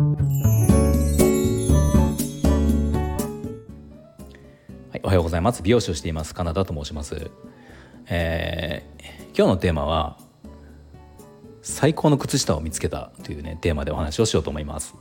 [0.00, 0.06] は
[4.94, 5.62] い、おはようございます。
[5.62, 6.34] 美容師をしています。
[6.34, 7.30] カナダと申します、
[8.06, 10.16] えー、今日のテーマは
[11.60, 14.94] 最高の靴下を見つけたというねテーマでお話をしようと思います。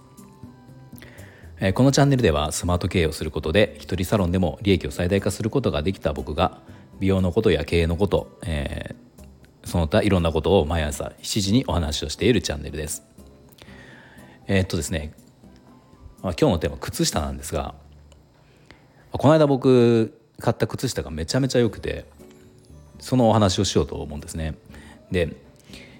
[1.61, 6.59] えこのチャンネルではスマート経営をすることで一人サロンでも利益を最大化することができた僕が
[6.99, 13.18] 美容のことや経営のこと、えー、その他いろんなことを毎朝7時にお話をしているチャンネルです。
[14.51, 15.13] えー、っとですね、
[16.23, 17.75] まあ、今日のテーマ靴下なんですが
[19.11, 22.05] この間僕買った靴下がめちゃめちゃ良くて
[22.99, 24.55] そのお話をしようと思うんですね。
[25.09, 25.35] で、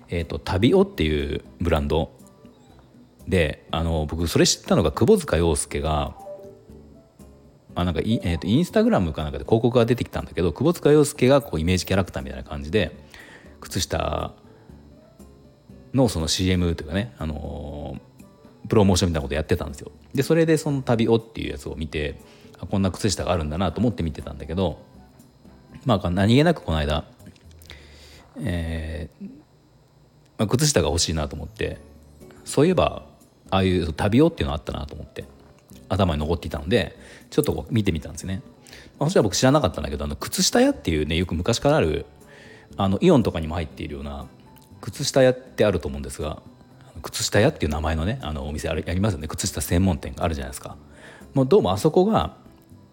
[0.09, 2.11] えーと、とタビオっていうブランド
[3.27, 6.15] であの僕それ知ったのが窪塚洋介が
[7.75, 12.97] あなんかイ,、えーと、インスタグラムかなんかで広告が出てきたんだけど窪塚洋介がこうイメージキャラクターみたいな感じで
[13.61, 14.33] 靴下
[15.93, 17.97] のその CM というかね、あの、
[18.69, 19.91] プロモーションみたいなことやってたんですよ。
[20.13, 22.19] でそれでその「旅を」っていうやつを見て
[22.69, 24.79] こんな靴下があるんだなと思って見てたんだけど
[25.85, 27.05] まあ何気なくこの間、
[28.37, 29.25] えー
[30.37, 31.77] まあ、靴下が欲しいなと思って
[32.45, 33.05] そういえば
[33.49, 35.25] ああいう旅をっていうのあったなと思って
[35.87, 36.97] 頭に残っていたので
[37.29, 38.41] ちょっと見てみたんですね。
[38.99, 42.05] まあ、そしたら僕知らなかったんだけどあの靴下屋っていうねよく昔からある
[42.77, 44.27] あのイオンとかにも入っているような
[44.81, 46.41] 靴下屋ってあると思うんですが
[47.01, 50.77] 靴下屋っていう名前のねあのお店ありますよね靴下専門店があるじゃないですか。
[51.33, 52.37] もうどうもあそこが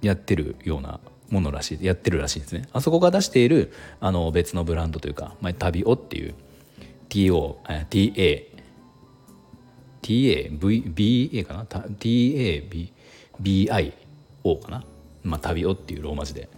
[0.02, 6.34] やってるようなものらしいやってるらしいですねあそこが出しているあの別のブランドというか、まあ、旅オっていう
[7.08, 8.56] TO、TA
[10.02, 12.92] TAVBA かな？TABIO
[14.62, 14.84] かな？
[15.24, 16.48] まあ旅をっていうローマ字で。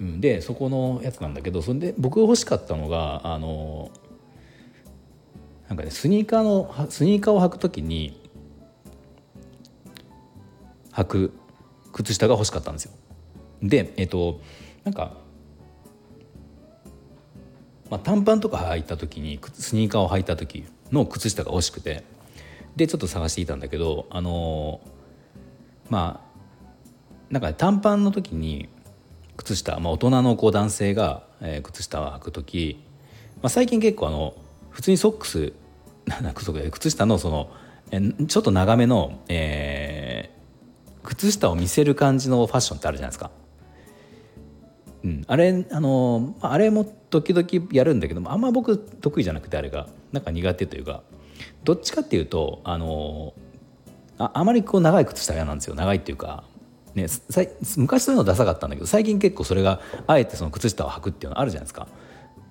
[0.00, 3.92] でそこのやつなんだけどそれで僕が欲しかったのがあの
[5.72, 8.20] なんかねスニーカーのスニーカーを履く時に
[10.92, 11.32] 履く
[11.94, 12.92] 靴下が欲しかったんですよ。
[13.62, 14.42] でえっと
[14.84, 15.16] なんか、
[17.88, 22.04] まあ、短パンとか履いた時にスニーカーを履いた時の靴下が欲しくて
[22.76, 24.82] でちょっと探していたんだけどあの
[25.88, 28.68] まあなんか、ね、短パンの時に
[29.38, 32.84] 靴下、まあ、大人のこう男性が、えー、靴下を履く時、
[33.36, 34.34] まあ、最近結構あの
[34.68, 35.54] 普通にソックス
[36.70, 37.50] 靴下のその、
[38.26, 43.30] ちょっと長めの、えー、靴下を見せる感じのファッションってあるじゃないですか。
[45.04, 51.02] うん、あれあのあれも時々やるんだけどあんま僕得意じゃなくてあれがなんか苦手というか
[51.64, 53.34] どっちかっていうとあの
[54.18, 55.74] ああまりこう長い靴下嫌なんですよ。
[55.74, 56.44] 長いっていうか、
[56.94, 57.06] ね、
[57.76, 61.88] 昔そういうのダサかったんだけど最近結構それがあえてその靴下を履くっていうのあるじゃないですか。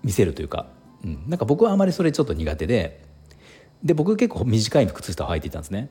[0.03, 0.65] 見せるというか、
[1.05, 3.05] うん、なんか僕はあまりそれちょっと苦手で
[3.83, 5.89] で僕結構短い靴下を履いていたんですね。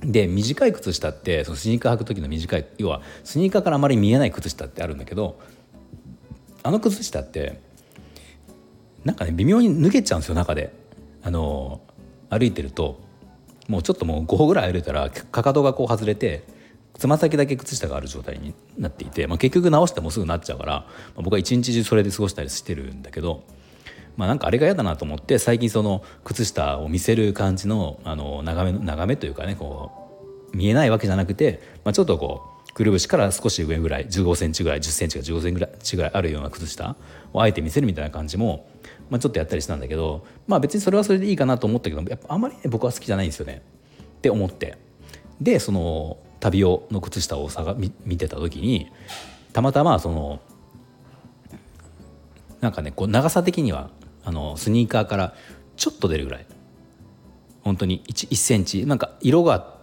[0.00, 5.38] で短い靴下ってそのスニーカー履く時の短い要はスニーカーからあまり見えない靴下ってあるんだけど
[6.64, 7.60] あの靴下って
[9.04, 10.82] なんかね微妙に脱げちゃうんですよ中で。
[11.24, 11.80] あの
[12.30, 13.00] 歩いてると
[13.68, 16.42] もうちょっともう5歩ぐらい歩いたらかかとがこう外れて
[16.94, 20.86] つま先だけ靴下がある状態になっていて、まあ、結局直してもすぐなっちゃうから、ま
[21.18, 23.44] あ、僕は一日中それで過ごしたりしてるんだけど、
[24.16, 29.90] まあ、なんかあれが嫌だなと思って最近その靴下を見せる感じのあの長め長めというかねこ
[30.52, 36.96] う見えないわけじゃなくて、まあ、ちょっとこうくるぶしから少し上ぐらい15センチぐらい10センチか15センチぐらいあるような靴下
[37.32, 38.66] をあえて見せるみたいな感じも
[39.12, 43.60] まあ、ちょっとやったりしたんだけどまあ別にそれはそれでいいかなと思ったけどやっぱあまり、ね、僕は好きじゃないんですよね。
[44.00, 44.78] って思って。
[45.38, 48.90] でその旅用の靴下を探見見てた時に
[49.52, 50.40] たまたまその
[52.62, 53.90] なんかねこう長さ的には
[54.24, 55.34] あのスニーカーから
[55.76, 56.46] ちょっと出るぐらい。
[57.62, 58.86] 本当に 1, 1センチ。
[58.86, 59.76] なんか色が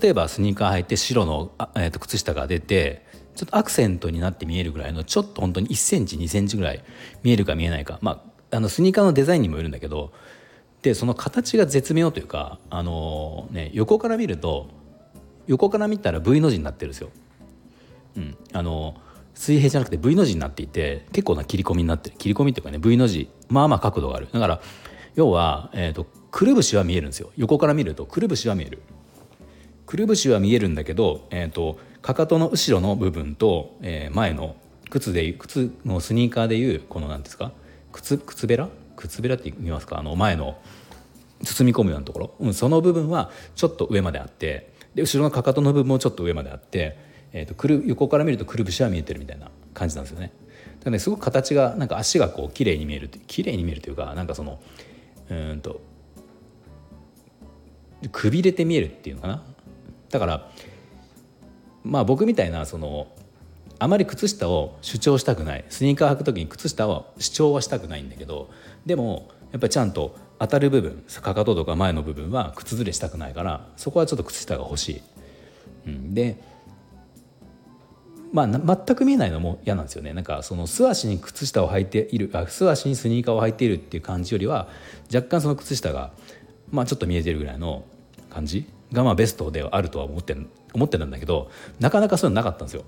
[0.00, 3.04] 例えばスニーカー履いて白のあ、えー、と靴下が出て
[3.34, 6.82] ちょっとアクセントになって見えるぐらいのちょっと本当に1センチ2センチぐらい
[7.22, 7.98] 見えるか見えないか。
[8.00, 10.12] まああのスニーカーのデザインにもよるんだけど
[10.82, 14.68] でその形が絶妙というかあの、ね、横から見ると
[15.46, 17.10] 横から見たら V の字になってるんですよ。
[18.16, 18.94] うん、あの
[19.36, 22.16] 水平じゃなくて V の字になっていて結構な切り込みになってる。
[22.16, 23.28] 切り込みっていうかね V の字。
[23.48, 24.28] まあまあ角度がある。
[24.32, 24.60] だから
[25.14, 27.30] 要は、えーと、くるぶしは見えるんですよ。
[27.36, 28.82] 横から見るとくるぶしは見える。
[29.86, 34.56] くるぶしは見えるんだけど、えーと、かかとの後ろの部分と、えー、前の
[34.90, 37.52] 靴で靴のスニーカーでいうこの何ですか？
[37.92, 38.68] 靴靴べら？
[38.96, 39.98] 靴べらって言いますか？
[39.98, 40.58] あの前の
[41.44, 46.98] 包み込むようなところ、うん、その部分はちょっと上まであってで後ろのかかとの部分もちょっと上まであって、
[47.36, 50.32] えーと、くる横から見るとくるぶしは見えてるみたいな感じなんですよね。
[50.78, 54.58] だからねすごく形がなんか足がこう綺麗に見える綺麗に見えるというかなんかその
[55.28, 55.82] うんと
[58.10, 59.42] くびれて見えるっていうのかな
[60.08, 60.50] だから
[61.84, 63.08] まあ僕みたいなその
[63.78, 68.48] あまり靴下を主張したくないスニーカー履く時に靴下は主張はしたくないんだけど
[68.86, 75.02] でもやっぱりちゃんと当たる部分かかととか前の部分は靴ずれしたくないからそこはちょっと靴下が欲しい。
[75.86, 76.55] うん、で
[78.32, 80.12] まあ、全く見えないのも嫌なんですよね。
[80.12, 84.68] なんかその素足に靴下を履いているあ素足にスニーカーを履いているっていう感じよりは
[85.14, 86.12] 若干その靴下が、
[86.70, 87.84] まあ、ちょっと見えてるぐらいの
[88.30, 88.66] 感じ。
[88.92, 90.36] がまあベストではあるとは思って
[90.72, 91.50] 思ってたんだけど
[91.80, 92.84] なかなかそういうのなかったんですよ。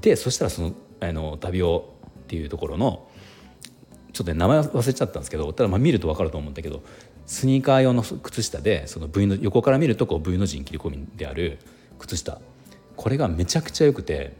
[0.00, 1.94] でそしたらそのあの旅を
[2.24, 3.08] っていうところの
[4.12, 6.82] ちょっと、ね、名前忘れちゃったんですけどただまあ見ると分かると思うんだけど
[7.26, 11.58] スニーカー用の靴下でその V の横から見るとこう V の字に切り込みである
[11.98, 12.40] 靴下。
[12.96, 14.36] これがめちゃくちゃ良くて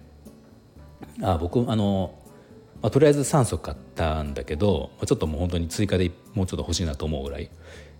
[1.22, 2.14] あ僕あの、
[2.82, 7.50] まあ、とりあえず3足買ったんだけど、まあ、ちょっともう本当に追加でもうちょっと欲しいなと思うぐらい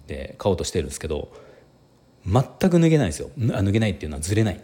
[0.07, 1.33] で買おうとしてるんですけど
[2.27, 3.31] 全く脱げないんですよ。
[3.53, 4.61] あ脱げないっていうのはずれない。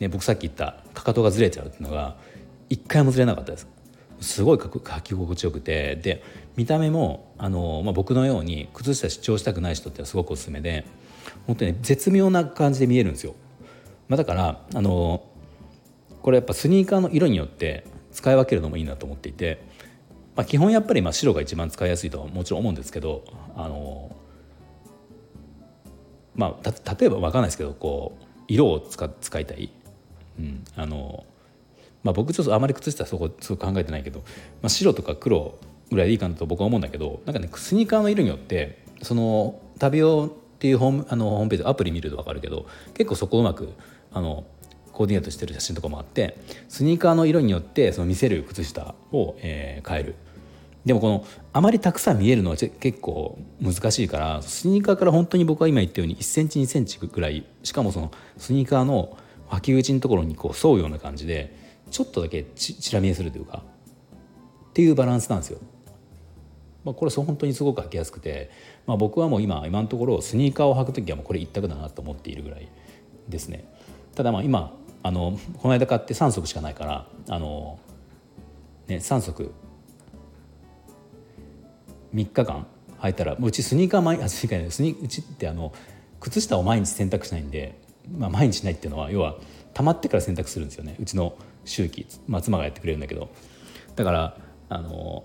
[0.00, 2.16] ね、僕さっき言ったかかとがずれちゃうっていうのが
[2.68, 3.68] 一回もずれなかったです。
[4.20, 5.96] すごい履き心地よくて。
[5.96, 6.22] で
[6.56, 10.84] 見た目もあの、まあ、僕のように靴下主張したくない人ってすごくおすすめで
[11.46, 13.34] 本当に、絶妙な感じで見えるんですよ、
[14.08, 15.24] まあ、だからあの
[16.22, 19.62] これやっぱスニーカーの色によって使い分けるのもいいなと思っていて、
[20.36, 23.24] まあ、基本やっぱりまあ白が一番使いやすいとはもちろん思うんですけど
[23.56, 24.14] あの
[26.34, 29.70] まあた例えば分かんないですけどこう色を使使いたい。
[30.38, 31.26] うん、あの
[32.02, 34.20] まあ、僕ちょっとあまり靴下はそこすご考えてないけど、
[34.60, 35.58] まあ、白とか黒
[35.90, 43.68] ぐらいでいいかなと僕は思うんだけどなんかねスニーカーの色によってその旅用っていうホームあのホームページアプリ見ると分かるけど結構そこうまく
[44.12, 44.44] あの
[44.92, 50.14] コーディネートしてる写真とかもあってスニーカーの色によってその見せる靴下を、えー、変える
[50.84, 59.16] でもこのあまりたくさん見えるのは結構難しいからスニーカーから本当に僕は今言ったように1センチ2センチぐらいしかもそのスニーカーの
[59.48, 61.56] 脇口のところにこう沿うような感じで
[61.90, 63.62] ちょっとだけちら見えするというか
[64.70, 65.58] っていうバランスなんですよ。
[66.84, 68.50] まあ、これ本当にすごく履きやすくて、
[68.86, 72.68] まあ、僕はもう今今のところスニーカーを履く時はもうこれ一択だなと思っているぐらい
[73.28, 73.64] ですね。
[74.14, 74.72] ただまあ今
[75.02, 77.78] あのこの間買って3足しかないからあの、
[78.86, 79.52] ね、3足。
[82.14, 82.66] 3日間
[83.00, 85.72] 履いたらうちスニーカー毎日スニうちってあの
[86.20, 89.36] 靴下を毎日洗濯しないんでまあ、毎日しないっていうのは要は
[89.74, 90.96] 溜まってから洗濯するんですよね。
[90.98, 93.30] うちの周期、まあ、妻がやってくれるんだけど。
[93.94, 94.36] だから
[94.68, 95.24] あの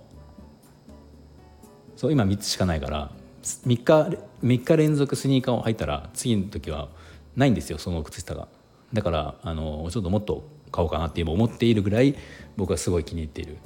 [1.95, 3.11] そう今3つしかないから
[3.43, 6.89] 3日 ,3 日連続スニーカーを履いたら次の時は
[7.35, 8.47] ないんですよその靴下が。
[8.93, 12.15] だからあのちょっともっと買おうかなって今思っているぐらい
[12.55, 13.57] 僕はすごい気に入っている、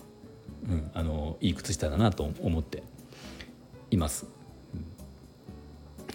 [0.69, 2.83] うん、あのいい靴下だなと思って
[3.89, 4.25] います。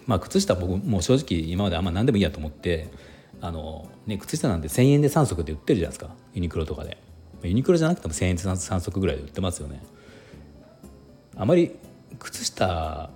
[0.07, 2.89] まあ、靴下僕もう正直今まであんま何でもいいやと思って
[3.41, 6.15] あの、ね、靴下なんて1,000円で3足で売ってるじゃないですか。
[6.35, 6.97] ユニクロとかで。
[7.43, 9.83] ユニクロじゃなくても1,000円で 3, 足ぐらいで売ってますよね。
[11.37, 11.77] あまり
[12.19, 13.11] 靴下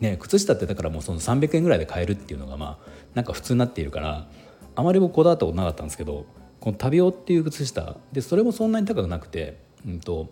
[0.00, 4.26] ね靴下ってだからもうその300円ぐらいで買えるっていうのがまあなんか普通になっているから
[4.76, 6.26] あまり僕こだわったことなかったんですけど
[6.60, 10.30] この旅用っていう靴下でそれもそんなに高くなくて、うんと、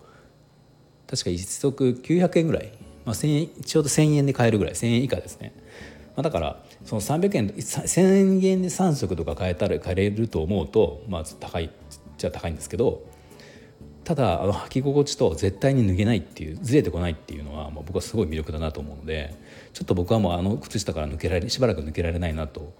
[1.06, 2.72] 確か1足900円ぐらい。
[3.04, 4.74] まあ、円ちょうど1,000円で買えるぐらい。
[4.74, 5.52] 1,000円以下ですね、
[6.16, 11.70] まあ、だからその300円1,000円で3足とか買えたら買えると思うと、まあ、高い
[12.16, 13.02] じゃ高いんですけど
[14.04, 19.34] ただあの履き心地と絶対に脱げないっていうずれてこないっていうのは、まあ、僕はすごい魅力だなと思うので
[19.72, 22.72] ちょっと僕はもうあの靴下から抜けられしばらく抜けられないなと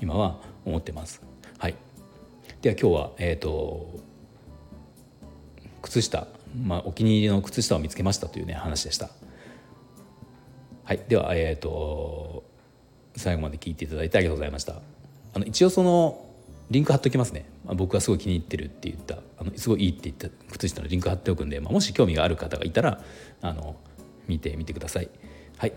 [0.00, 1.22] 今は思ってます。
[1.58, 1.74] はい、
[2.62, 4.00] では今日は、えーと、と
[5.82, 6.28] 靴下、
[6.64, 9.10] まあ、お気に入りの靴下を見つけましたというね話でした。
[10.84, 12.44] はい、では、えーと、
[13.16, 14.80] 最後まで聞いていただいてありがとうございました。
[15.34, 16.24] あの一応その
[16.70, 19.18] リンク貼っておきますね、まあ、僕がすごい気に入ってるって言った。
[19.38, 23.02] あのすごいいいって言った靴下のリンク貼っておくんで、まあ、もし興味がある方がいたら
[23.40, 23.76] あの
[24.26, 25.08] 見てみてください。
[25.56, 25.72] はい。